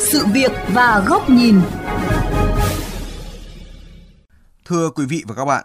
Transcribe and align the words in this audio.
sự 0.00 0.26
việc 0.26 0.52
và 0.68 1.04
góc 1.06 1.30
nhìn. 1.30 1.60
Thưa 4.64 4.90
quý 4.90 5.06
vị 5.06 5.24
và 5.26 5.34
các 5.34 5.44
bạn, 5.44 5.64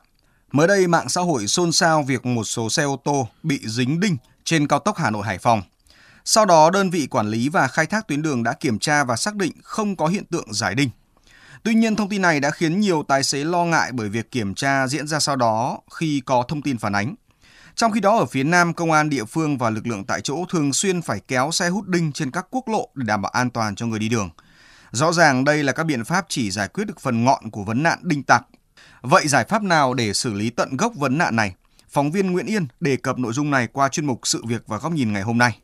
mới 0.51 0.67
đây 0.67 0.87
mạng 0.87 1.09
xã 1.09 1.21
hội 1.21 1.47
xôn 1.47 1.71
xao 1.71 2.03
việc 2.03 2.25
một 2.25 2.43
số 2.43 2.69
xe 2.69 2.83
ô 2.83 2.99
tô 3.03 3.27
bị 3.43 3.59
dính 3.63 3.99
đinh 3.99 4.17
trên 4.43 4.67
cao 4.67 4.79
tốc 4.79 4.97
Hà 4.97 5.09
Nội 5.09 5.25
Hải 5.25 5.37
Phòng. 5.37 5.61
Sau 6.25 6.45
đó, 6.45 6.69
đơn 6.69 6.89
vị 6.89 7.07
quản 7.07 7.27
lý 7.27 7.49
và 7.49 7.67
khai 7.67 7.85
thác 7.85 8.07
tuyến 8.07 8.21
đường 8.21 8.43
đã 8.43 8.53
kiểm 8.53 8.79
tra 8.79 9.03
và 9.03 9.15
xác 9.15 9.35
định 9.35 9.51
không 9.63 9.95
có 9.95 10.07
hiện 10.07 10.25
tượng 10.25 10.53
giải 10.53 10.75
đinh. 10.75 10.89
Tuy 11.63 11.73
nhiên, 11.73 11.95
thông 11.95 12.09
tin 12.09 12.21
này 12.21 12.39
đã 12.39 12.51
khiến 12.51 12.79
nhiều 12.79 13.03
tài 13.07 13.23
xế 13.23 13.43
lo 13.43 13.65
ngại 13.65 13.91
bởi 13.91 14.09
việc 14.09 14.31
kiểm 14.31 14.55
tra 14.55 14.87
diễn 14.87 15.07
ra 15.07 15.19
sau 15.19 15.35
đó 15.35 15.79
khi 15.95 16.21
có 16.25 16.43
thông 16.47 16.61
tin 16.61 16.77
phản 16.77 16.93
ánh. 16.93 17.15
Trong 17.75 17.91
khi 17.91 17.99
đó 17.99 18.17
ở 18.17 18.25
phía 18.25 18.43
Nam, 18.43 18.73
công 18.73 18.91
an 18.91 19.09
địa 19.09 19.25
phương 19.25 19.57
và 19.57 19.69
lực 19.69 19.87
lượng 19.87 20.03
tại 20.05 20.21
chỗ 20.21 20.45
thường 20.49 20.73
xuyên 20.73 21.01
phải 21.01 21.19
kéo 21.27 21.51
xe 21.51 21.69
hút 21.69 21.87
đinh 21.87 22.11
trên 22.11 22.31
các 22.31 22.47
quốc 22.51 22.67
lộ 22.67 22.89
để 22.95 23.03
đảm 23.07 23.21
bảo 23.21 23.31
an 23.31 23.49
toàn 23.49 23.75
cho 23.75 23.85
người 23.85 23.99
đi 23.99 24.09
đường. 24.09 24.29
Rõ 24.91 25.11
ràng 25.11 25.43
đây 25.43 25.63
là 25.63 25.71
các 25.71 25.83
biện 25.83 26.05
pháp 26.05 26.25
chỉ 26.29 26.51
giải 26.51 26.67
quyết 26.67 26.83
được 26.87 26.99
phần 26.99 27.23
ngọn 27.23 27.51
của 27.51 27.63
vấn 27.63 27.83
nạn 27.83 27.99
đinh 28.01 28.23
tặc. 28.23 28.43
Vậy 29.01 29.27
giải 29.27 29.45
pháp 29.49 29.63
nào 29.63 29.93
để 29.93 30.13
xử 30.13 30.33
lý 30.33 30.49
tận 30.49 30.77
gốc 30.77 30.95
vấn 30.95 31.17
nạn 31.17 31.35
này? 31.35 31.55
Phóng 31.89 32.11
viên 32.11 32.31
Nguyễn 32.31 32.45
Yên 32.45 32.67
đề 32.79 32.95
cập 32.95 33.19
nội 33.19 33.33
dung 33.33 33.51
này 33.51 33.67
qua 33.67 33.89
chuyên 33.89 34.05
mục 34.05 34.19
Sự 34.23 34.43
việc 34.45 34.63
và 34.67 34.77
góc 34.77 34.91
nhìn 34.91 35.13
ngày 35.13 35.21
hôm 35.21 35.37
nay. 35.37 35.59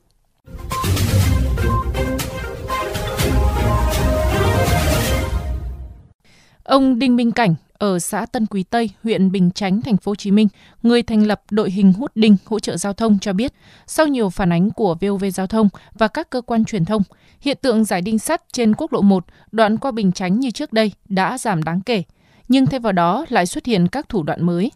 Ông 6.63 6.99
Đinh 6.99 7.15
Minh 7.15 7.31
Cảnh 7.31 7.55
ở 7.79 7.99
xã 7.99 8.25
Tân 8.33 8.45
Quý 8.51 8.63
Tây, 8.71 8.89
huyện 9.03 9.31
Bình 9.31 9.51
Chánh, 9.51 9.81
thành 9.81 9.97
phố 9.97 10.09
Hồ 10.09 10.15
Chí 10.15 10.31
Minh, 10.31 10.47
người 10.83 11.03
thành 11.03 11.27
lập 11.27 11.41
đội 11.51 11.71
hình 11.71 11.93
hút 11.99 12.11
đinh 12.15 12.35
hỗ 12.45 12.59
trợ 12.59 12.77
giao 12.77 12.93
thông 12.93 13.17
cho 13.21 13.33
biết, 13.33 13.51
sau 13.85 14.07
nhiều 14.07 14.29
phản 14.29 14.51
ánh 14.51 14.69
của 14.75 14.95
VOV 15.01 15.23
Giao 15.31 15.47
thông 15.47 15.67
và 15.99 16.07
các 16.07 16.29
cơ 16.29 16.41
quan 16.41 16.65
truyền 16.65 16.85
thông, 16.85 17.01
hiện 17.41 17.57
tượng 17.63 17.83
giải 17.83 18.01
đinh 18.01 18.19
sắt 18.19 18.41
trên 18.53 18.73
quốc 18.77 18.93
lộ 18.93 19.01
1 19.01 19.23
đoạn 19.51 19.77
qua 19.77 19.91
Bình 19.91 20.11
Chánh 20.11 20.39
như 20.39 20.51
trước 20.51 20.73
đây 20.73 20.91
đã 21.09 21.37
giảm 21.37 21.63
đáng 21.63 21.79
kể, 21.85 22.03
nhưng 22.47 22.65
thay 22.65 22.79
vào 22.79 22.93
đó 22.93 23.25
lại 23.29 23.45
xuất 23.45 23.65
hiện 23.65 23.87
các 23.91 24.09
thủ 24.09 24.23
đoạn 24.23 24.45
mới. 24.45 24.71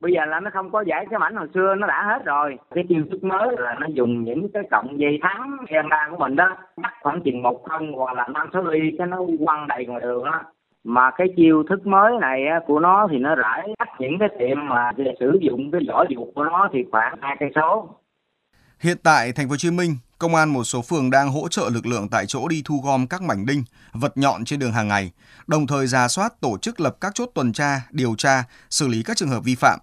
Bây 0.00 0.12
giờ 0.12 0.20
là 0.28 0.40
nó 0.40 0.50
không 0.54 0.70
có 0.70 0.84
giải 0.88 1.06
cái 1.10 1.18
mảnh 1.18 1.36
hồi 1.36 1.48
xưa 1.54 1.74
nó 1.78 1.86
đã 1.86 2.04
hết 2.08 2.24
rồi. 2.24 2.56
Cái 2.74 2.84
chiêu 2.88 3.04
thức 3.10 3.24
mới 3.24 3.48
là 3.58 3.76
nó 3.80 3.86
dùng 3.94 4.24
những 4.24 4.48
cái 4.54 4.62
cọng 4.70 5.00
dây 5.00 5.18
thắng 5.22 5.56
đa 5.90 6.08
của 6.10 6.16
mình 6.18 6.36
đó, 6.36 6.56
bắt 6.76 6.92
khoảng 7.02 7.22
chừng 7.24 7.42
một 7.42 7.64
không 7.68 7.92
hoặc 7.92 8.14
là 8.14 8.28
năm 8.34 8.50
số 8.54 8.62
ly 8.62 8.78
cái 8.98 9.06
nó 9.06 9.18
quăng 9.44 9.68
đầy 9.68 9.86
ngoài 9.86 10.00
đường 10.00 10.24
đó 10.24 10.42
mà 10.84 11.10
cái 11.16 11.26
chiêu 11.36 11.62
thức 11.68 11.86
mới 11.86 12.12
này 12.20 12.40
của 12.66 12.80
nó 12.80 13.08
thì 13.10 13.18
nó 13.18 13.34
rải 13.34 13.68
cách 13.78 13.88
những 13.98 14.18
cái 14.18 14.28
tiệm 14.38 14.68
mà 14.68 14.90
sử 15.20 15.38
dụng 15.40 15.70
cái 15.72 15.80
vỏ 15.88 16.04
dục 16.10 16.28
của 16.34 16.44
nó 16.44 16.68
thì 16.72 16.78
khoảng 16.90 17.14
hai 17.20 17.36
cây 17.40 17.48
số. 17.54 17.88
Hiện 18.80 18.96
tại 19.02 19.32
thành 19.32 19.48
phố 19.48 19.52
Hồ 19.52 19.56
Chí 19.56 19.70
Minh, 19.70 19.96
công 20.18 20.34
an 20.34 20.48
một 20.48 20.64
số 20.64 20.82
phường 20.82 21.10
đang 21.10 21.28
hỗ 21.30 21.48
trợ 21.48 21.70
lực 21.74 21.86
lượng 21.86 22.08
tại 22.08 22.26
chỗ 22.26 22.48
đi 22.48 22.62
thu 22.64 22.80
gom 22.84 23.06
các 23.06 23.22
mảnh 23.22 23.46
đinh, 23.46 23.64
vật 23.92 24.16
nhọn 24.16 24.44
trên 24.44 24.58
đường 24.58 24.72
hàng 24.72 24.88
ngày, 24.88 25.12
đồng 25.46 25.66
thời 25.66 25.86
ra 25.86 26.08
soát 26.08 26.40
tổ 26.40 26.58
chức 26.58 26.80
lập 26.80 26.96
các 27.00 27.14
chốt 27.14 27.30
tuần 27.34 27.52
tra, 27.52 27.80
điều 27.90 28.14
tra, 28.18 28.44
xử 28.70 28.88
lý 28.88 29.02
các 29.02 29.16
trường 29.16 29.28
hợp 29.28 29.40
vi 29.44 29.54
phạm. 29.54 29.78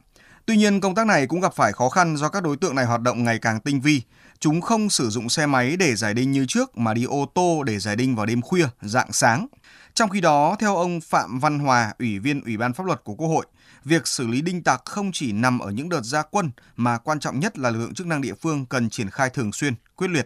Tuy 0.46 0.58
nhiên, 0.58 0.82
công 0.82 0.96
tác 0.96 1.08
này 1.08 1.28
cũng 1.28 1.42
gặp 1.42 1.54
phải 1.54 1.72
khó 1.72 1.90
khăn 1.90 2.18
do 2.18 2.30
các 2.30 2.44
đối 2.44 2.58
tượng 2.58 2.76
này 2.76 2.86
hoạt 2.86 3.02
động 3.02 3.24
ngày 3.24 3.40
càng 3.42 3.60
tinh 3.60 3.82
vi. 3.82 4.02
Chúng 4.40 4.62
không 4.62 4.90
sử 4.90 5.10
dụng 5.10 5.30
xe 5.30 5.46
máy 5.46 5.76
để 5.80 5.96
giải 5.96 6.14
đinh 6.14 6.32
như 6.32 6.46
trước 6.48 6.78
mà 6.78 6.94
đi 6.94 7.04
ô 7.04 7.26
tô 7.34 7.64
để 7.64 7.80
giải 7.80 7.96
đinh 7.96 8.16
vào 8.16 8.26
đêm 8.26 8.42
khuya, 8.42 8.66
dạng 8.82 9.12
sáng. 9.12 9.48
Trong 9.96 10.10
khi 10.10 10.22
đó, 10.22 10.56
theo 10.60 10.76
ông 10.76 11.00
Phạm 11.12 11.40
Văn 11.42 11.60
Hòa, 11.60 11.94
Ủy 12.00 12.20
viên 12.20 12.42
Ủy 12.46 12.58
ban 12.58 12.74
Pháp 12.74 12.84
luật 12.88 13.00
của 13.04 13.14
Quốc 13.18 13.28
hội, 13.28 13.46
việc 13.84 14.08
xử 14.08 14.28
lý 14.28 14.42
đinh 14.42 14.64
tặc 14.64 14.80
không 14.86 15.10
chỉ 15.14 15.34
nằm 15.34 15.60
ở 15.60 15.70
những 15.72 15.90
đợt 15.90 16.02
gia 16.04 16.22
quân 16.32 16.46
mà 16.76 16.98
quan 17.04 17.20
trọng 17.20 17.40
nhất 17.40 17.58
là 17.58 17.70
lực 17.70 17.80
lượng 17.80 17.94
chức 17.94 18.08
năng 18.08 18.22
địa 18.22 18.34
phương 18.42 18.66
cần 18.70 18.90
triển 18.90 19.10
khai 19.12 19.30
thường 19.34 19.52
xuyên, 19.52 19.74
quyết 19.96 20.08
liệt. 20.08 20.26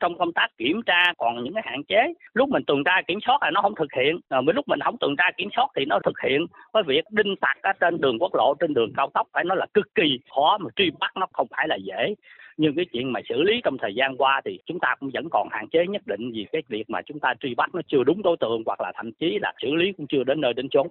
Trong 0.00 0.18
công 0.18 0.32
tác 0.32 0.48
kiểm 0.58 0.80
tra 0.86 1.12
còn 1.18 1.44
những 1.44 1.54
cái 1.54 1.62
hạn 1.66 1.82
chế. 1.88 2.00
Lúc 2.34 2.48
mình 2.48 2.62
tuần 2.66 2.78
tra 2.84 3.02
kiểm 3.08 3.18
soát 3.26 3.38
là 3.42 3.50
nó 3.50 3.62
không 3.62 3.74
thực 3.78 3.92
hiện. 3.96 4.14
Ờ, 4.28 4.36
Rồi 4.36 4.42
mấy 4.42 4.54
lúc 4.54 4.68
mình 4.68 4.80
không 4.84 4.96
tuần 5.00 5.14
tra 5.18 5.24
kiểm 5.36 5.48
soát 5.56 5.66
thì 5.76 5.84
nó 5.88 5.98
thực 6.04 6.16
hiện. 6.24 6.46
Với 6.72 6.82
việc 6.86 7.04
đinh 7.10 7.34
tặc 7.40 7.56
ở 7.62 7.72
trên 7.80 8.00
đường 8.00 8.18
quốc 8.20 8.34
lộ 8.34 8.54
trên 8.60 8.74
đường 8.74 8.92
cao 8.96 9.10
tốc 9.14 9.26
phải 9.32 9.44
nói 9.44 9.56
là 9.56 9.66
cực 9.74 9.86
kỳ 9.94 10.08
khó 10.34 10.58
mà 10.60 10.70
truy 10.76 10.90
bắt 11.00 11.12
nó 11.16 11.26
không 11.32 11.46
phải 11.50 11.68
là 11.68 11.76
dễ 11.76 12.14
nhưng 12.56 12.72
cái 12.76 12.84
chuyện 12.92 13.12
mà 13.12 13.20
xử 13.28 13.42
lý 13.42 13.52
trong 13.64 13.76
thời 13.82 13.94
gian 13.96 14.16
qua 14.18 14.40
thì 14.44 14.58
chúng 14.66 14.78
ta 14.80 14.94
cũng 15.00 15.10
vẫn 15.14 15.28
còn 15.30 15.48
hạn 15.50 15.68
chế 15.72 15.78
nhất 15.90 16.02
định 16.06 16.32
vì 16.34 16.46
cái 16.52 16.62
việc 16.68 16.90
mà 16.90 17.00
chúng 17.06 17.20
ta 17.20 17.34
truy 17.40 17.54
bắt 17.56 17.74
nó 17.74 17.80
chưa 17.88 18.04
đúng 18.06 18.22
đối 18.22 18.36
tượng 18.40 18.62
hoặc 18.66 18.80
là 18.80 18.92
thậm 18.96 19.10
chí 19.20 19.26
là 19.42 19.52
xử 19.62 19.74
lý 19.74 19.86
cũng 19.96 20.06
chưa 20.08 20.24
đến 20.24 20.40
nơi 20.40 20.52
đến 20.52 20.68
chốn. 20.70 20.86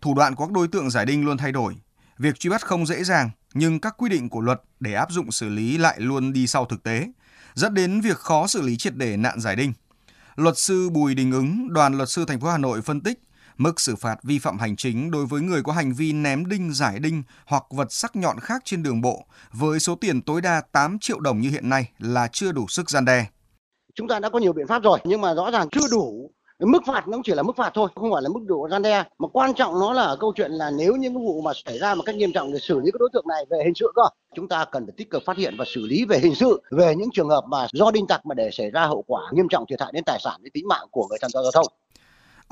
Thủ 0.00 0.14
đoạn 0.16 0.34
của 0.34 0.46
các 0.46 0.52
đối 0.52 0.68
tượng 0.68 0.90
giải 0.90 1.06
đinh 1.06 1.24
luôn 1.26 1.36
thay 1.36 1.52
đổi. 1.52 1.74
Việc 2.18 2.38
truy 2.38 2.50
bắt 2.50 2.60
không 2.60 2.86
dễ 2.86 3.02
dàng, 3.02 3.30
nhưng 3.54 3.80
các 3.80 3.94
quy 3.98 4.08
định 4.10 4.28
của 4.28 4.40
luật 4.40 4.60
để 4.80 4.94
áp 4.94 5.10
dụng 5.10 5.30
xử 5.30 5.48
lý 5.48 5.78
lại 5.78 5.96
luôn 5.98 6.32
đi 6.32 6.46
sau 6.46 6.64
thực 6.64 6.82
tế, 6.82 7.06
dẫn 7.54 7.74
đến 7.74 8.00
việc 8.00 8.16
khó 8.16 8.46
xử 8.46 8.62
lý 8.62 8.76
triệt 8.76 8.92
để 8.96 9.16
nạn 9.16 9.40
giải 9.40 9.56
đinh. 9.56 9.72
Luật 10.36 10.58
sư 10.58 10.90
Bùi 10.90 11.14
Đình 11.14 11.32
Ứng, 11.32 11.68
đoàn 11.70 11.96
luật 11.96 12.08
sư 12.08 12.24
thành 12.28 12.40
phố 12.40 12.48
Hà 12.48 12.58
Nội 12.58 12.82
phân 12.82 13.00
tích, 13.00 13.18
Mức 13.62 13.80
xử 13.80 13.96
phạt 13.96 14.22
vi 14.22 14.38
phạm 14.38 14.58
hành 14.58 14.76
chính 14.76 15.10
đối 15.10 15.26
với 15.26 15.40
người 15.40 15.62
có 15.62 15.72
hành 15.72 15.92
vi 15.92 16.12
ném 16.12 16.48
đinh, 16.48 16.74
giải 16.74 16.98
đinh 16.98 17.22
hoặc 17.46 17.64
vật 17.70 17.92
sắc 17.92 18.16
nhọn 18.16 18.40
khác 18.40 18.62
trên 18.64 18.82
đường 18.82 19.00
bộ 19.00 19.24
với 19.52 19.80
số 19.80 19.94
tiền 19.94 20.22
tối 20.22 20.40
đa 20.40 20.62
8 20.72 20.98
triệu 20.98 21.20
đồng 21.20 21.40
như 21.40 21.50
hiện 21.50 21.68
nay 21.68 21.88
là 21.98 22.28
chưa 22.32 22.52
đủ 22.52 22.68
sức 22.68 22.90
gian 22.90 23.04
đe. 23.04 23.26
Chúng 23.94 24.08
ta 24.08 24.20
đã 24.20 24.28
có 24.28 24.38
nhiều 24.38 24.52
biện 24.52 24.66
pháp 24.66 24.82
rồi 24.82 24.98
nhưng 25.04 25.20
mà 25.20 25.34
rõ 25.34 25.50
ràng 25.50 25.68
chưa 25.70 25.88
đủ. 25.90 26.30
Mức 26.58 26.82
phạt 26.86 27.08
nó 27.08 27.16
cũng 27.16 27.22
chỉ 27.22 27.32
là 27.32 27.42
mức 27.42 27.56
phạt 27.56 27.70
thôi 27.74 27.88
không 27.94 28.12
phải 28.12 28.22
là 28.22 28.28
mức 28.28 28.40
độ 28.46 28.68
gian 28.70 28.82
đe. 28.82 29.04
Mà 29.18 29.28
quan 29.32 29.54
trọng 29.54 29.80
nó 29.80 29.92
là 29.92 30.16
câu 30.20 30.32
chuyện 30.36 30.50
là 30.50 30.70
nếu 30.70 30.96
những 30.96 31.14
vụ 31.14 31.40
mà 31.40 31.52
xảy 31.64 31.78
ra 31.78 31.94
một 31.94 32.02
cách 32.06 32.14
nghiêm 32.14 32.32
trọng 32.32 32.52
để 32.52 32.58
xử 32.58 32.80
lý 32.80 32.90
các 32.90 33.00
đối 33.00 33.08
tượng 33.12 33.28
này 33.28 33.44
về 33.50 33.58
hình 33.64 33.74
sự 33.74 33.92
cơ 33.94 34.02
chúng 34.34 34.48
ta 34.48 34.64
cần 34.72 34.86
phải 34.86 34.94
tích 34.96 35.10
cực 35.10 35.22
phát 35.26 35.36
hiện 35.36 35.54
và 35.58 35.64
xử 35.74 35.86
lý 35.86 36.04
về 36.04 36.18
hình 36.18 36.34
sự 36.34 36.62
về 36.70 36.94
những 36.96 37.10
trường 37.12 37.28
hợp 37.28 37.44
mà 37.48 37.66
do 37.72 37.90
đinh 37.90 38.06
tặc 38.06 38.26
mà 38.26 38.34
để 38.34 38.50
xảy 38.52 38.70
ra 38.70 38.86
hậu 38.86 39.04
quả 39.06 39.22
nghiêm 39.32 39.48
trọng 39.48 39.64
thiệt 39.66 39.80
hại 39.80 39.90
đến 39.92 40.02
tài 40.06 40.18
sản 40.24 40.40
đến 40.42 40.50
tính 40.52 40.68
mạng 40.68 40.86
của 40.90 41.06
người 41.10 41.18
tham 41.22 41.30
gia 41.34 41.42
giao 41.42 41.52
thông. 41.52 41.66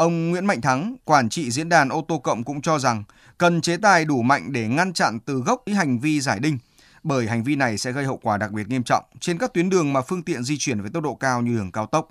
Ông 0.06 0.30
Nguyễn 0.30 0.46
Mạnh 0.46 0.60
Thắng, 0.62 0.96
quản 1.04 1.28
trị 1.28 1.50
diễn 1.50 1.68
đàn 1.68 1.88
ô 1.88 2.04
tô 2.08 2.18
cộng 2.24 2.44
cũng 2.44 2.60
cho 2.62 2.78
rằng 2.78 3.02
cần 3.38 3.60
chế 3.60 3.76
tài 3.82 4.04
đủ 4.04 4.22
mạnh 4.22 4.42
để 4.54 4.68
ngăn 4.68 4.92
chặn 4.92 5.12
từ 5.26 5.34
gốc 5.46 5.58
hành 5.76 5.98
vi 6.02 6.20
giải 6.20 6.38
đinh, 6.42 6.58
bởi 7.02 7.26
hành 7.26 7.42
vi 7.46 7.56
này 7.56 7.78
sẽ 7.78 7.92
gây 7.92 8.04
hậu 8.04 8.18
quả 8.22 8.36
đặc 8.36 8.50
biệt 8.52 8.62
nghiêm 8.68 8.82
trọng 8.82 9.04
trên 9.20 9.38
các 9.38 9.50
tuyến 9.54 9.70
đường 9.70 9.92
mà 9.92 10.00
phương 10.08 10.22
tiện 10.26 10.42
di 10.42 10.54
chuyển 10.58 10.80
với 10.80 10.90
tốc 10.94 11.02
độ 11.02 11.14
cao 11.20 11.42
như 11.42 11.56
đường 11.56 11.70
cao 11.72 11.86
tốc. 11.86 12.08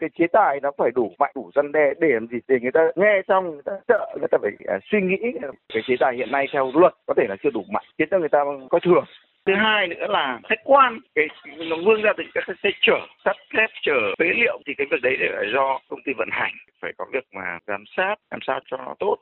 Cái 0.00 0.10
chế 0.18 0.24
tài 0.32 0.60
nó 0.62 0.70
phải 0.78 0.90
đủ 0.94 1.10
mạnh 1.18 1.32
đủ 1.34 1.50
dân 1.54 1.72
đe 1.72 1.86
để 2.00 2.08
làm 2.14 2.26
gì? 2.26 2.38
Để 2.48 2.56
người 2.62 2.74
ta 2.74 2.80
nghe 2.96 3.22
xong 3.28 3.50
người 3.50 3.62
ta 3.64 3.72
sợ 3.88 4.06
người 4.18 4.28
ta 4.30 4.38
phải 4.42 4.50
à, 4.66 4.76
suy 4.90 4.98
nghĩ. 5.02 5.38
Cái 5.72 5.82
chế 5.86 5.94
tài 6.00 6.16
hiện 6.16 6.30
nay 6.32 6.46
theo 6.52 6.70
luật 6.74 6.94
có 7.06 7.14
thể 7.16 7.24
là 7.28 7.36
chưa 7.42 7.50
đủ 7.50 7.62
mạnh 7.74 7.84
khiến 7.98 8.08
cho 8.10 8.18
người 8.18 8.32
ta 8.32 8.38
coi 8.70 8.80
thường 8.84 9.04
thứ 9.46 9.52
hai 9.64 9.88
nữa 9.88 10.06
là 10.08 10.40
khách 10.48 10.62
quan 10.64 11.00
cái 11.14 11.24
nó 11.70 11.76
vươn 11.86 12.02
ra 12.02 12.10
từ 12.18 12.24
các 12.34 12.44
xe 12.62 12.70
chở 12.86 12.98
sắt 13.24 13.36
thép 13.56 13.70
chở 13.82 13.98
phế 14.18 14.24
liệu 14.24 14.58
thì 14.66 14.72
cái 14.78 14.86
việc 14.90 15.02
đấy 15.02 15.16
là 15.18 15.42
do 15.54 15.78
công 15.88 16.00
ty 16.06 16.12
vận 16.18 16.28
hành. 16.32 16.52
Phải 16.82 16.92
có 16.98 17.04
việc 17.12 17.24
mà 17.34 17.58
giám 17.66 17.84
sát 17.96 18.14
làm 18.30 18.40
sao 18.46 18.60
cho 18.70 18.76
nó 18.76 18.94
tốt. 18.98 19.16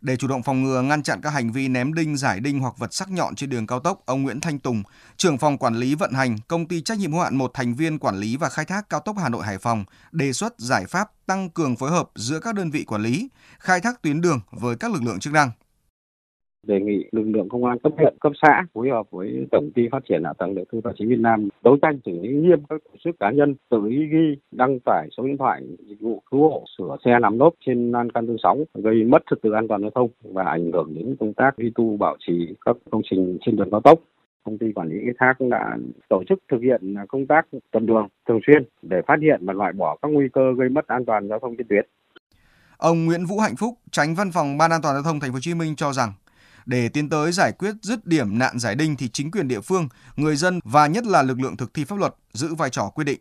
Để 0.00 0.16
chủ 0.16 0.28
động 0.28 0.42
phòng 0.42 0.62
ngừa 0.62 0.82
ngăn 0.82 1.02
chặn 1.02 1.20
các 1.22 1.30
hành 1.30 1.52
vi 1.52 1.68
ném 1.68 1.94
đinh, 1.94 2.16
giải 2.16 2.40
đinh 2.40 2.60
hoặc 2.60 2.74
vật 2.78 2.94
sắc 2.94 3.08
nhọn 3.10 3.34
trên 3.34 3.50
đường 3.50 3.66
cao 3.66 3.80
tốc, 3.80 3.98
ông 4.06 4.22
Nguyễn 4.22 4.40
Thanh 4.40 4.58
Tùng, 4.58 4.82
trưởng 5.16 5.38
phòng 5.38 5.58
quản 5.58 5.74
lý 5.74 5.94
vận 5.94 6.12
hành, 6.12 6.36
công 6.48 6.68
ty 6.68 6.80
trách 6.80 6.98
nhiệm 6.98 7.12
hữu 7.12 7.20
hạn 7.20 7.36
một 7.36 7.50
thành 7.54 7.74
viên 7.74 7.98
quản 7.98 8.16
lý 8.16 8.36
và 8.36 8.48
khai 8.48 8.64
thác 8.64 8.82
cao 8.90 9.00
tốc 9.00 9.16
Hà 9.22 9.28
Nội 9.28 9.44
Hải 9.46 9.58
Phòng 9.58 9.84
đề 10.12 10.32
xuất 10.32 10.52
giải 10.58 10.84
pháp 10.88 11.08
tăng 11.26 11.50
cường 11.50 11.76
phối 11.76 11.90
hợp 11.90 12.06
giữa 12.14 12.40
các 12.40 12.54
đơn 12.54 12.70
vị 12.70 12.84
quản 12.86 13.02
lý, 13.02 13.28
khai 13.58 13.80
thác 13.80 14.02
tuyến 14.02 14.20
đường 14.20 14.40
với 14.50 14.76
các 14.80 14.92
lực 14.92 15.02
lượng 15.06 15.20
chức 15.20 15.32
năng 15.32 15.50
đề 16.66 16.80
nghị 16.80 17.04
lực 17.12 17.24
lượng 17.24 17.48
công 17.48 17.64
an 17.64 17.78
cấp 17.78 17.92
huyện, 17.96 18.14
cấp 18.20 18.32
xã 18.42 18.64
phối 18.74 18.90
hợp 18.90 19.10
với 19.10 19.46
tổng 19.50 19.70
ty 19.74 19.82
phát 19.92 20.02
triển 20.08 20.24
hạ 20.24 20.32
tầng 20.38 20.54
đầu 20.54 20.64
tư 20.72 20.80
tài 20.84 20.92
chính 20.98 21.08
Việt 21.08 21.18
Nam 21.18 21.48
đấu 21.64 21.76
tranh 21.82 21.98
xử 22.06 22.12
lý 22.22 22.28
nghiêm 22.28 22.58
các 22.68 22.80
tổ 22.84 22.98
chức 23.04 23.18
cá 23.20 23.30
nhân 23.30 23.54
tự 23.70 23.86
ý 23.88 24.06
ghi 24.06 24.36
đăng 24.50 24.78
tải 24.80 25.08
số 25.16 25.26
điện 25.26 25.38
thoại 25.38 25.62
dịch 25.88 26.00
vụ 26.00 26.22
cứu 26.30 26.40
hộ 26.40 26.64
sửa 26.78 26.96
xe 27.04 27.18
nằm 27.22 27.38
lốp 27.38 27.54
trên 27.66 27.92
lan 27.92 28.12
can 28.12 28.26
tư 28.26 28.36
sóng 28.42 28.64
gây 28.74 29.04
mất 29.04 29.22
trật 29.30 29.42
tự 29.42 29.50
an 29.50 29.68
toàn 29.68 29.80
giao 29.80 29.90
thông 29.90 30.10
và 30.22 30.44
ảnh 30.44 30.72
hưởng 30.72 30.94
đến 30.94 31.16
công 31.20 31.34
tác 31.34 31.58
duy 31.58 31.72
tu 31.74 31.96
bảo 31.96 32.16
trì 32.26 32.54
các 32.64 32.76
công 32.90 33.02
trình 33.10 33.38
trên 33.40 33.56
đường 33.56 33.70
cao 33.70 33.80
tốc 33.80 34.00
công 34.44 34.58
ty 34.58 34.66
quản 34.74 34.88
lý 34.88 34.98
khai 35.04 35.14
thác 35.18 35.34
cũng 35.38 35.50
đã 35.50 35.76
tổ 36.08 36.22
chức 36.28 36.38
thực 36.50 36.60
hiện 36.62 36.94
công 37.08 37.26
tác 37.26 37.46
tuần 37.70 37.86
đường 37.86 38.08
thường 38.28 38.40
xuyên 38.46 38.62
để 38.82 38.96
phát 39.06 39.16
hiện 39.22 39.40
và 39.46 39.52
loại 39.52 39.72
bỏ 39.72 39.96
các 40.02 40.08
nguy 40.08 40.28
cơ 40.32 40.40
gây 40.58 40.68
mất 40.68 40.86
an 40.86 41.04
toàn 41.04 41.28
giao 41.28 41.38
thông 41.38 41.56
trên 41.56 41.68
tuyến. 41.68 41.86
Ông 42.76 43.06
Nguyễn 43.06 43.26
Vũ 43.26 43.38
Hạnh 43.38 43.56
Phúc, 43.56 43.74
tránh 43.90 44.14
văn 44.14 44.30
phòng 44.34 44.58
Ban 44.58 44.70
An 44.70 44.82
toàn 44.82 44.94
giao 44.94 45.02
thông 45.02 45.20
Thành 45.20 45.30
phố 45.30 45.34
Hồ 45.34 45.40
Chí 45.40 45.54
Minh 45.54 45.76
cho 45.76 45.92
rằng 45.92 46.12
để 46.66 46.88
tiến 46.92 47.10
tới 47.10 47.32
giải 47.32 47.52
quyết 47.58 47.72
dứt 47.82 47.98
điểm 48.04 48.38
nạn 48.38 48.58
giải 48.58 48.74
đinh 48.74 48.96
thì 48.98 49.08
chính 49.08 49.30
quyền 49.30 49.48
địa 49.48 49.60
phương, 49.60 49.88
người 50.16 50.36
dân 50.36 50.60
và 50.64 50.86
nhất 50.86 51.04
là 51.06 51.22
lực 51.22 51.40
lượng 51.42 51.56
thực 51.56 51.74
thi 51.74 51.84
pháp 51.84 51.98
luật 51.98 52.12
giữ 52.32 52.54
vai 52.54 52.70
trò 52.70 52.82
quyết 52.94 53.04
định. 53.04 53.20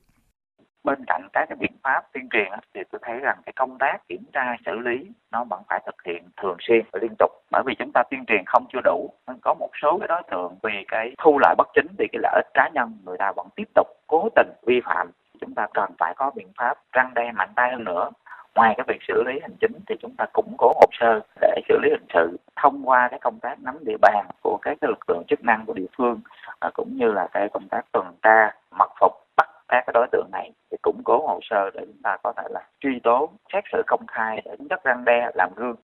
Bên 0.84 1.00
cạnh 1.08 1.28
các 1.34 1.46
cái 1.50 1.56
biện 1.60 1.78
pháp 1.84 2.02
tuyên 2.14 2.30
truyền 2.34 2.52
thì 2.74 2.82
tôi 2.92 3.02
thấy 3.06 3.20
rằng 3.20 3.38
cái 3.46 3.54
công 3.56 3.78
tác 3.80 3.98
kiểm 4.08 4.24
tra 4.34 4.56
xử 4.66 4.72
lý 4.72 4.98
nó 5.32 5.44
vẫn 5.44 5.64
phải 5.70 5.80
thực 5.86 5.96
hiện 6.06 6.24
thường 6.42 6.58
xuyên 6.68 6.86
và 6.94 7.00
liên 7.02 7.16
tục. 7.20 7.32
Bởi 7.52 7.64
vì 7.66 7.74
chúng 7.80 7.92
ta 7.94 8.04
tuyên 8.12 8.26
truyền 8.28 8.44
không 8.46 8.66
chưa 8.74 8.80
đủ 8.84 9.10
nên 9.28 9.38
có 9.42 9.54
một 9.60 9.70
số 9.82 9.98
cái 10.00 10.08
đối 10.08 10.22
tượng 10.32 10.58
vì 10.64 10.86
cái 10.88 11.16
thu 11.24 11.40
lợi 11.42 11.56
bất 11.58 11.68
chính 11.76 11.88
vì 12.00 12.08
cái 12.12 12.20
lợi 12.24 12.34
ích 12.36 12.52
cá 12.54 12.70
nhân 12.74 12.98
người 13.06 13.18
ta 13.20 13.32
vẫn 13.36 13.48
tiếp 13.56 13.70
tục 13.76 13.88
cố 14.08 14.30
tình 14.36 14.50
vi 14.68 14.82
phạm. 14.86 15.12
Chúng 15.42 15.54
ta 15.56 15.68
cần 15.74 15.92
phải 16.00 16.14
có 16.18 16.32
biện 16.36 16.48
pháp 16.58 16.78
răng 16.92 17.14
đe 17.14 17.32
mạnh 17.32 17.54
tay 17.56 17.72
hơn 17.72 17.84
nữa 17.84 18.12
ngoài 18.56 18.74
cái 18.78 18.86
việc 18.88 19.00
xử 19.08 19.24
lý 19.24 19.34
hành 19.42 19.56
chính 19.62 19.72
thì 19.90 19.96
chúng 20.02 20.16
ta 20.18 20.26
củng 20.34 20.56
cố 20.58 20.68
hồ 20.76 20.86
sơ 21.00 21.20
để 21.42 21.62
xử 21.70 21.78
lý 21.84 21.90
hình 21.90 22.08
sự 22.14 22.38
thông 22.62 22.90
qua 22.90 23.08
cái 23.12 23.20
công 23.24 23.40
tác 23.40 23.60
nắm 23.60 23.78
địa 23.86 23.98
bàn 24.02 24.28
của 24.44 24.58
các 24.62 24.78
cái 24.82 24.90
lực 24.90 25.00
lượng 25.08 25.24
chức 25.30 25.44
năng 25.44 25.66
của 25.66 25.74
địa 25.74 25.86
phương 25.98 26.22
à, 26.60 26.70
cũng 26.74 26.98
như 26.98 27.12
là 27.12 27.28
cái 27.34 27.50
công 27.54 27.68
tác 27.70 27.82
tuần 27.92 28.06
tra 28.24 28.52
mật 28.72 28.92
phục 29.02 29.12
bắt 29.38 29.50
các 29.68 29.84
cái 29.88 29.92
đối 29.94 30.08
tượng 30.12 30.30
này 30.32 30.52
thì 30.72 30.78
củng 30.82 31.02
cố 31.04 31.28
hồ 31.28 31.40
sơ 31.50 31.70
để 31.74 31.82
chúng 31.86 32.02
ta 32.04 32.18
có 32.24 32.34
thể 32.38 32.44
là 32.50 32.62
truy 32.80 33.00
tố 33.04 33.30
xét 33.54 33.64
xử 33.72 33.82
công 33.88 34.08
khai 34.08 34.42
để 34.46 34.52
chất 34.70 34.84
răng 34.84 35.06
đe 35.06 35.32
làm 35.36 35.50
gương 35.56 35.76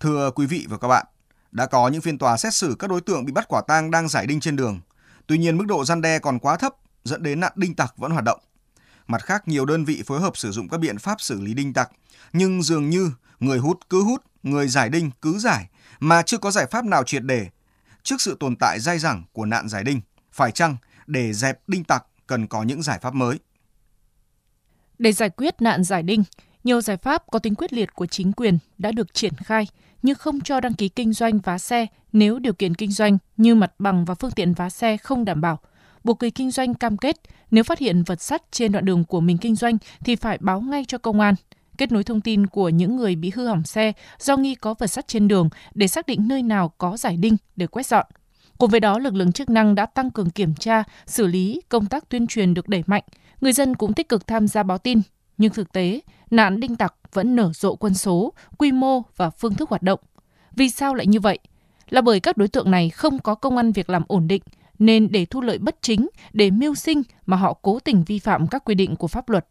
Thưa 0.00 0.30
quý 0.34 0.46
vị 0.50 0.66
và 0.70 0.76
các 0.80 0.88
bạn, 0.88 1.06
đã 1.52 1.66
có 1.66 1.88
những 1.88 2.00
phiên 2.00 2.18
tòa 2.18 2.36
xét 2.36 2.54
xử 2.54 2.76
các 2.78 2.90
đối 2.90 3.00
tượng 3.00 3.24
bị 3.24 3.32
bắt 3.32 3.44
quả 3.48 3.62
tang 3.68 3.90
đang 3.90 4.08
giải 4.08 4.26
đinh 4.26 4.40
trên 4.40 4.56
đường. 4.56 4.80
Tuy 5.26 5.38
nhiên 5.38 5.56
mức 5.56 5.64
độ 5.66 5.84
gian 5.84 6.00
đe 6.00 6.18
còn 6.18 6.38
quá 6.38 6.56
thấp, 6.56 6.74
dẫn 7.04 7.22
đến 7.22 7.40
nạn 7.40 7.52
đinh 7.56 7.74
tặc 7.74 7.94
vẫn 7.96 8.12
hoạt 8.12 8.24
động. 8.24 8.40
Mặt 9.06 9.24
khác, 9.24 9.48
nhiều 9.48 9.64
đơn 9.64 9.84
vị 9.84 10.02
phối 10.06 10.20
hợp 10.20 10.36
sử 10.36 10.50
dụng 10.50 10.68
các 10.68 10.80
biện 10.80 10.98
pháp 10.98 11.20
xử 11.20 11.40
lý 11.40 11.54
đinh 11.54 11.72
tặc, 11.72 11.90
nhưng 12.32 12.62
dường 12.62 12.90
như 12.90 13.12
người 13.40 13.58
hút 13.58 13.80
cứ 13.90 14.02
hút, 14.02 14.22
người 14.42 14.68
giải 14.68 14.88
đinh 14.88 15.10
cứ 15.22 15.38
giải, 15.38 15.68
mà 16.00 16.22
chưa 16.22 16.38
có 16.38 16.50
giải 16.50 16.66
pháp 16.70 16.84
nào 16.84 17.04
triệt 17.04 17.22
để. 17.22 17.48
Trước 18.02 18.20
sự 18.20 18.36
tồn 18.40 18.56
tại 18.56 18.80
dai 18.80 18.98
dẳng 18.98 19.22
của 19.32 19.44
nạn 19.44 19.68
giải 19.68 19.84
đinh, 19.84 20.00
phải 20.32 20.50
chăng 20.50 20.76
để 21.06 21.32
dẹp 21.32 21.68
đinh 21.68 21.84
tặc 21.84 22.04
cần 22.26 22.46
có 22.46 22.62
những 22.62 22.82
giải 22.82 22.98
pháp 23.02 23.14
mới? 23.14 23.38
Để 24.98 25.12
giải 25.12 25.30
quyết 25.30 25.62
nạn 25.62 25.84
giải 25.84 26.02
đinh, 26.02 26.24
nhiều 26.66 26.80
giải 26.80 26.96
pháp 26.96 27.22
có 27.30 27.38
tính 27.38 27.54
quyết 27.54 27.72
liệt 27.72 27.94
của 27.94 28.06
chính 28.06 28.32
quyền 28.32 28.58
đã 28.78 28.92
được 28.92 29.14
triển 29.14 29.32
khai 29.36 29.66
như 30.02 30.14
không 30.14 30.40
cho 30.40 30.60
đăng 30.60 30.74
ký 30.74 30.88
kinh 30.88 31.12
doanh 31.12 31.38
vá 31.38 31.58
xe 31.58 31.86
nếu 32.12 32.38
điều 32.38 32.52
kiện 32.52 32.74
kinh 32.74 32.92
doanh 32.92 33.18
như 33.36 33.54
mặt 33.54 33.72
bằng 33.78 34.04
và 34.04 34.14
phương 34.14 34.30
tiện 34.30 34.54
vá 34.54 34.70
xe 34.70 34.96
không 34.96 35.24
đảm 35.24 35.40
bảo. 35.40 35.58
Buộc 36.04 36.20
người 36.20 36.30
kinh 36.30 36.50
doanh 36.50 36.74
cam 36.74 36.96
kết 36.96 37.16
nếu 37.50 37.64
phát 37.64 37.78
hiện 37.78 38.02
vật 38.02 38.22
sắt 38.22 38.42
trên 38.52 38.72
đoạn 38.72 38.84
đường 38.84 39.04
của 39.04 39.20
mình 39.20 39.38
kinh 39.38 39.54
doanh 39.54 39.78
thì 40.04 40.16
phải 40.16 40.38
báo 40.40 40.60
ngay 40.60 40.84
cho 40.88 40.98
công 40.98 41.20
an. 41.20 41.34
Kết 41.78 41.92
nối 41.92 42.04
thông 42.04 42.20
tin 42.20 42.46
của 42.46 42.68
những 42.68 42.96
người 42.96 43.16
bị 43.16 43.32
hư 43.34 43.46
hỏng 43.46 43.64
xe 43.64 43.92
do 44.18 44.36
nghi 44.36 44.54
có 44.54 44.74
vật 44.74 44.86
sắt 44.86 45.08
trên 45.08 45.28
đường 45.28 45.48
để 45.74 45.86
xác 45.86 46.06
định 46.06 46.28
nơi 46.28 46.42
nào 46.42 46.72
có 46.78 46.96
giải 46.96 47.16
đinh 47.16 47.36
để 47.56 47.66
quét 47.66 47.86
dọn. 47.86 48.06
Cùng 48.58 48.70
với 48.70 48.80
đó, 48.80 48.98
lực 48.98 49.14
lượng 49.14 49.32
chức 49.32 49.50
năng 49.50 49.74
đã 49.74 49.86
tăng 49.86 50.10
cường 50.10 50.30
kiểm 50.30 50.54
tra, 50.54 50.84
xử 51.06 51.26
lý, 51.26 51.60
công 51.68 51.86
tác 51.86 52.08
tuyên 52.08 52.26
truyền 52.26 52.54
được 52.54 52.68
đẩy 52.68 52.82
mạnh. 52.86 53.02
Người 53.40 53.52
dân 53.52 53.74
cũng 53.74 53.92
tích 53.92 54.08
cực 54.08 54.26
tham 54.26 54.48
gia 54.48 54.62
báo 54.62 54.78
tin. 54.78 55.00
Nhưng 55.38 55.52
thực 55.52 55.72
tế, 55.72 56.00
nạn 56.30 56.60
đinh 56.60 56.76
tặc 56.76 56.94
vẫn 57.12 57.36
nở 57.36 57.50
rộ 57.54 57.74
quân 57.76 57.94
số, 57.94 58.32
quy 58.58 58.72
mô 58.72 59.02
và 59.16 59.30
phương 59.30 59.54
thức 59.54 59.70
hoạt 59.70 59.82
động. 59.82 60.00
Vì 60.56 60.70
sao 60.70 60.94
lại 60.94 61.06
như 61.06 61.20
vậy? 61.20 61.38
Là 61.88 62.00
bởi 62.00 62.20
các 62.20 62.36
đối 62.36 62.48
tượng 62.48 62.70
này 62.70 62.90
không 62.90 63.18
có 63.18 63.34
công 63.34 63.56
ăn 63.56 63.72
việc 63.72 63.90
làm 63.90 64.02
ổn 64.08 64.28
định, 64.28 64.42
nên 64.78 65.12
để 65.12 65.24
thu 65.24 65.40
lợi 65.40 65.58
bất 65.58 65.76
chính, 65.80 66.08
để 66.32 66.50
mưu 66.50 66.74
sinh 66.74 67.02
mà 67.26 67.36
họ 67.36 67.52
cố 67.62 67.78
tình 67.78 68.04
vi 68.04 68.18
phạm 68.18 68.46
các 68.46 68.64
quy 68.64 68.74
định 68.74 68.96
của 68.96 69.08
pháp 69.08 69.28
luật. 69.28 69.46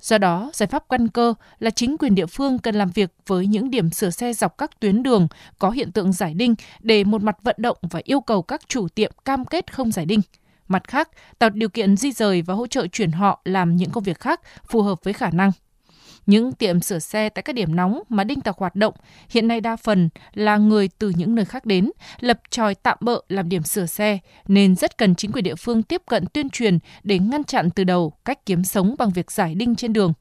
Do 0.00 0.18
đó, 0.18 0.50
giải 0.52 0.66
pháp 0.66 0.84
căn 0.88 1.08
cơ 1.08 1.34
là 1.58 1.70
chính 1.70 1.96
quyền 1.98 2.14
địa 2.14 2.26
phương 2.26 2.58
cần 2.58 2.74
làm 2.74 2.90
việc 2.90 3.14
với 3.26 3.46
những 3.46 3.70
điểm 3.70 3.90
sửa 3.90 4.10
xe 4.10 4.32
dọc 4.32 4.58
các 4.58 4.80
tuyến 4.80 5.02
đường 5.02 5.28
có 5.58 5.70
hiện 5.70 5.92
tượng 5.92 6.12
giải 6.12 6.34
đinh 6.34 6.54
để 6.80 7.04
một 7.04 7.22
mặt 7.22 7.36
vận 7.42 7.56
động 7.58 7.76
và 7.82 8.00
yêu 8.04 8.20
cầu 8.20 8.42
các 8.42 8.68
chủ 8.68 8.88
tiệm 8.88 9.12
cam 9.24 9.44
kết 9.44 9.72
không 9.72 9.92
giải 9.92 10.06
đinh. 10.06 10.20
Mặt 10.68 10.88
khác, 10.88 11.10
tạo 11.38 11.50
điều 11.50 11.68
kiện 11.68 11.96
di 11.96 12.12
rời 12.12 12.42
và 12.42 12.54
hỗ 12.54 12.66
trợ 12.66 12.86
chuyển 12.86 13.12
họ 13.12 13.40
làm 13.44 13.76
những 13.76 13.90
công 13.90 14.04
việc 14.04 14.20
khác 14.20 14.40
phù 14.68 14.82
hợp 14.82 15.04
với 15.04 15.12
khả 15.12 15.30
năng. 15.30 15.52
Những 16.26 16.52
tiệm 16.52 16.80
sửa 16.80 16.98
xe 16.98 17.28
tại 17.28 17.42
các 17.42 17.52
điểm 17.52 17.76
nóng 17.76 18.02
mà 18.08 18.24
đinh 18.24 18.40
tặc 18.40 18.58
hoạt 18.58 18.74
động 18.74 18.94
hiện 19.30 19.48
nay 19.48 19.60
đa 19.60 19.76
phần 19.76 20.08
là 20.34 20.56
người 20.56 20.88
từ 20.98 21.12
những 21.16 21.34
nơi 21.34 21.44
khác 21.44 21.66
đến, 21.66 21.90
lập 22.20 22.40
tròi 22.50 22.74
tạm 22.74 22.98
bợ 23.00 23.20
làm 23.28 23.48
điểm 23.48 23.62
sửa 23.62 23.86
xe, 23.86 24.18
nên 24.48 24.76
rất 24.76 24.98
cần 24.98 25.14
chính 25.14 25.32
quyền 25.32 25.44
địa 25.44 25.54
phương 25.54 25.82
tiếp 25.82 26.02
cận 26.06 26.26
tuyên 26.26 26.50
truyền 26.50 26.78
để 27.02 27.18
ngăn 27.18 27.44
chặn 27.44 27.70
từ 27.70 27.84
đầu 27.84 28.12
cách 28.24 28.46
kiếm 28.46 28.64
sống 28.64 28.94
bằng 28.98 29.10
việc 29.10 29.30
giải 29.30 29.54
đinh 29.54 29.76
trên 29.76 29.92
đường. 29.92 30.12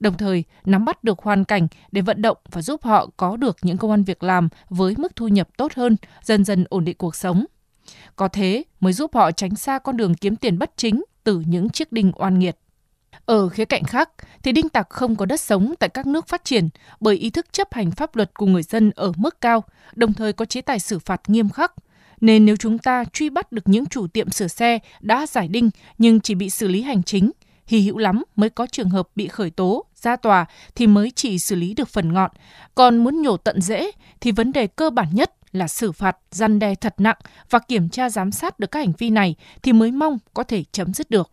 Đồng 0.00 0.16
thời, 0.16 0.44
nắm 0.64 0.84
bắt 0.84 1.04
được 1.04 1.18
hoàn 1.18 1.44
cảnh 1.44 1.68
để 1.92 2.00
vận 2.00 2.22
động 2.22 2.36
và 2.50 2.62
giúp 2.62 2.82
họ 2.82 3.08
có 3.16 3.36
được 3.36 3.56
những 3.62 3.76
công 3.76 3.90
an 3.90 4.04
việc 4.04 4.22
làm 4.22 4.48
với 4.68 4.94
mức 4.98 5.16
thu 5.16 5.28
nhập 5.28 5.48
tốt 5.56 5.72
hơn, 5.74 5.96
dần 6.22 6.44
dần 6.44 6.64
ổn 6.68 6.84
định 6.84 6.96
cuộc 6.98 7.16
sống. 7.16 7.44
Có 8.16 8.28
thế 8.28 8.64
mới 8.80 8.92
giúp 8.92 9.14
họ 9.14 9.32
tránh 9.32 9.56
xa 9.56 9.78
con 9.78 9.96
đường 9.96 10.14
kiếm 10.14 10.36
tiền 10.36 10.58
bất 10.58 10.70
chính 10.76 11.04
từ 11.24 11.42
những 11.46 11.68
chiếc 11.68 11.92
đinh 11.92 12.12
oan 12.14 12.38
nghiệt. 12.38 12.56
Ở 13.26 13.48
khía 13.48 13.64
cạnh 13.64 13.84
khác, 13.84 14.10
thì 14.42 14.52
đinh 14.52 14.68
tặc 14.68 14.90
không 14.90 15.16
có 15.16 15.26
đất 15.26 15.40
sống 15.40 15.74
tại 15.78 15.88
các 15.88 16.06
nước 16.06 16.28
phát 16.28 16.44
triển 16.44 16.68
bởi 17.00 17.16
ý 17.16 17.30
thức 17.30 17.46
chấp 17.52 17.74
hành 17.74 17.90
pháp 17.90 18.16
luật 18.16 18.34
của 18.34 18.46
người 18.46 18.62
dân 18.62 18.90
ở 18.96 19.12
mức 19.16 19.40
cao, 19.40 19.64
đồng 19.94 20.12
thời 20.12 20.32
có 20.32 20.44
chế 20.44 20.60
tài 20.60 20.78
xử 20.78 20.98
phạt 20.98 21.20
nghiêm 21.26 21.48
khắc. 21.48 21.72
Nên 22.20 22.44
nếu 22.44 22.56
chúng 22.56 22.78
ta 22.78 23.04
truy 23.12 23.30
bắt 23.30 23.52
được 23.52 23.68
những 23.68 23.86
chủ 23.86 24.06
tiệm 24.06 24.30
sửa 24.30 24.46
xe 24.48 24.78
đã 25.00 25.26
giải 25.26 25.48
đinh 25.48 25.70
nhưng 25.98 26.20
chỉ 26.20 26.34
bị 26.34 26.50
xử 26.50 26.68
lý 26.68 26.82
hành 26.82 27.02
chính, 27.02 27.30
hy 27.66 27.80
hữu 27.80 27.98
lắm 27.98 28.22
mới 28.36 28.50
có 28.50 28.66
trường 28.66 28.90
hợp 28.90 29.08
bị 29.16 29.28
khởi 29.28 29.50
tố, 29.50 29.84
ra 29.94 30.16
tòa 30.16 30.46
thì 30.74 30.86
mới 30.86 31.10
chỉ 31.14 31.38
xử 31.38 31.54
lý 31.54 31.74
được 31.74 31.88
phần 31.88 32.12
ngọn. 32.12 32.30
Còn 32.74 32.98
muốn 32.98 33.22
nhổ 33.22 33.36
tận 33.36 33.60
dễ 33.60 33.90
thì 34.20 34.32
vấn 34.32 34.52
đề 34.52 34.66
cơ 34.66 34.90
bản 34.90 35.08
nhất 35.12 35.32
là 35.52 35.68
xử 35.68 35.92
phạt, 35.92 36.16
răn 36.30 36.58
đe 36.58 36.74
thật 36.74 36.94
nặng 36.98 37.16
và 37.50 37.58
kiểm 37.58 37.88
tra 37.88 38.10
giám 38.10 38.32
sát 38.32 38.58
được 38.58 38.70
các 38.70 38.78
hành 38.78 38.92
vi 38.98 39.10
này 39.10 39.34
thì 39.62 39.72
mới 39.72 39.92
mong 39.92 40.18
có 40.34 40.42
thể 40.42 40.64
chấm 40.72 40.94
dứt 40.94 41.10
được 41.10 41.30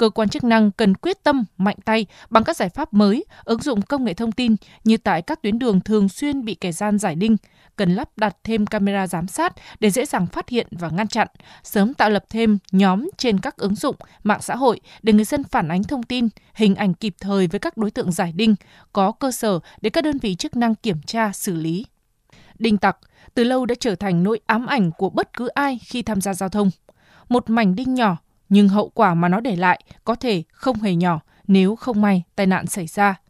cơ 0.00 0.10
quan 0.10 0.28
chức 0.28 0.44
năng 0.44 0.70
cần 0.70 0.94
quyết 0.94 1.24
tâm 1.24 1.44
mạnh 1.58 1.76
tay 1.84 2.06
bằng 2.30 2.44
các 2.44 2.56
giải 2.56 2.68
pháp 2.68 2.94
mới, 2.94 3.24
ứng 3.44 3.62
dụng 3.62 3.82
công 3.82 4.04
nghệ 4.04 4.14
thông 4.14 4.32
tin 4.32 4.56
như 4.84 4.96
tại 4.96 5.22
các 5.22 5.42
tuyến 5.42 5.58
đường 5.58 5.80
thường 5.80 6.08
xuyên 6.08 6.44
bị 6.44 6.54
kẻ 6.54 6.72
gian 6.72 6.98
giải 6.98 7.14
đinh, 7.14 7.36
cần 7.76 7.94
lắp 7.94 8.08
đặt 8.16 8.36
thêm 8.44 8.66
camera 8.66 9.06
giám 9.06 9.26
sát 9.26 9.52
để 9.80 9.90
dễ 9.90 10.06
dàng 10.06 10.26
phát 10.26 10.48
hiện 10.48 10.66
và 10.70 10.88
ngăn 10.88 11.08
chặn, 11.08 11.28
sớm 11.62 11.94
tạo 11.94 12.10
lập 12.10 12.24
thêm 12.30 12.58
nhóm 12.72 13.10
trên 13.16 13.40
các 13.40 13.56
ứng 13.56 13.74
dụng, 13.74 13.96
mạng 14.22 14.42
xã 14.42 14.56
hội 14.56 14.80
để 15.02 15.12
người 15.12 15.24
dân 15.24 15.44
phản 15.44 15.68
ánh 15.68 15.82
thông 15.82 16.02
tin, 16.02 16.28
hình 16.54 16.74
ảnh 16.74 16.94
kịp 16.94 17.14
thời 17.20 17.46
với 17.46 17.58
các 17.58 17.76
đối 17.76 17.90
tượng 17.90 18.12
giải 18.12 18.32
đinh, 18.32 18.54
có 18.92 19.12
cơ 19.12 19.32
sở 19.32 19.58
để 19.80 19.90
các 19.90 20.04
đơn 20.04 20.18
vị 20.18 20.34
chức 20.34 20.56
năng 20.56 20.74
kiểm 20.74 21.02
tra, 21.06 21.32
xử 21.32 21.54
lý. 21.54 21.86
Đinh 22.58 22.78
tặc 22.78 22.96
từ 23.34 23.44
lâu 23.44 23.66
đã 23.66 23.74
trở 23.80 23.94
thành 23.94 24.22
nỗi 24.22 24.40
ám 24.46 24.66
ảnh 24.66 24.90
của 24.92 25.10
bất 25.10 25.32
cứ 25.32 25.48
ai 25.48 25.78
khi 25.84 26.02
tham 26.02 26.20
gia 26.20 26.34
giao 26.34 26.48
thông. 26.48 26.70
Một 27.28 27.50
mảnh 27.50 27.74
đinh 27.74 27.94
nhỏ 27.94 28.16
nhưng 28.50 28.68
hậu 28.68 28.88
quả 28.88 29.14
mà 29.14 29.28
nó 29.28 29.40
để 29.40 29.56
lại 29.56 29.80
có 30.04 30.14
thể 30.14 30.42
không 30.52 30.80
hề 30.80 30.94
nhỏ 30.94 31.20
nếu 31.46 31.76
không 31.76 32.02
may 32.02 32.22
tai 32.36 32.46
nạn 32.46 32.66
xảy 32.66 32.86
ra. 32.86 33.20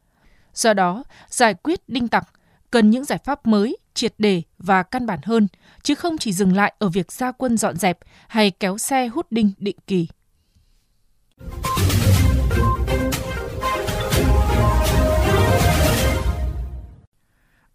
Do 0.54 0.74
đó, 0.74 1.04
giải 1.28 1.54
quyết 1.54 1.88
đinh 1.88 2.08
tặc 2.08 2.28
cần 2.70 2.90
những 2.90 3.04
giải 3.04 3.18
pháp 3.24 3.46
mới, 3.46 3.76
triệt 3.94 4.14
đề 4.18 4.42
và 4.58 4.82
căn 4.82 5.06
bản 5.06 5.18
hơn, 5.22 5.48
chứ 5.82 5.94
không 5.94 6.18
chỉ 6.18 6.32
dừng 6.32 6.56
lại 6.56 6.74
ở 6.78 6.88
việc 6.88 7.12
ra 7.12 7.32
quân 7.32 7.56
dọn 7.56 7.76
dẹp 7.76 7.98
hay 8.28 8.50
kéo 8.50 8.78
xe 8.78 9.06
hút 9.06 9.26
đinh 9.30 9.52
định 9.58 9.76
kỳ. 9.86 10.08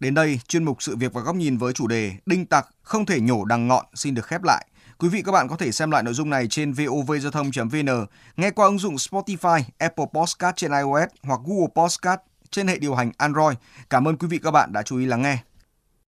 Đến 0.00 0.14
đây, 0.14 0.40
chuyên 0.48 0.64
mục 0.64 0.82
sự 0.82 0.96
việc 0.96 1.12
và 1.12 1.20
góc 1.20 1.36
nhìn 1.36 1.56
với 1.56 1.72
chủ 1.72 1.86
đề 1.86 2.12
Đinh 2.26 2.46
tặc 2.46 2.68
không 2.82 3.06
thể 3.06 3.20
nhổ 3.20 3.44
đằng 3.44 3.68
ngọn 3.68 3.86
xin 3.94 4.14
được 4.14 4.26
khép 4.26 4.42
lại. 4.42 4.66
Quý 4.98 5.08
vị 5.08 5.22
các 5.22 5.32
bạn 5.32 5.48
có 5.48 5.56
thể 5.56 5.72
xem 5.72 5.90
lại 5.90 6.02
nội 6.02 6.14
dung 6.14 6.30
này 6.30 6.46
trên 6.48 6.72
vovgiao 6.72 7.30
thông.vn, 7.30 8.06
nghe 8.36 8.50
qua 8.50 8.66
ứng 8.66 8.78
dụng 8.78 8.94
Spotify, 8.94 9.62
Apple 9.78 10.06
Podcast 10.14 10.56
trên 10.56 10.70
iOS 10.72 11.08
hoặc 11.22 11.40
Google 11.44 11.68
Podcast 11.74 12.20
trên 12.50 12.68
hệ 12.68 12.78
điều 12.78 12.94
hành 12.94 13.12
Android. 13.18 13.56
Cảm 13.90 14.08
ơn 14.08 14.16
quý 14.16 14.28
vị 14.28 14.38
các 14.42 14.50
bạn 14.50 14.72
đã 14.72 14.82
chú 14.82 14.98
ý 14.98 15.06
lắng 15.06 15.22
nghe. 15.22 15.38